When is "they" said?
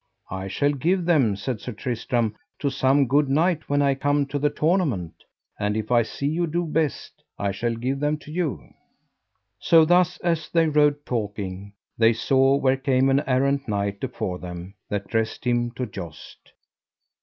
10.49-10.67, 11.99-12.13